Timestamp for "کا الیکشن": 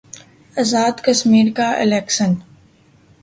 1.55-2.33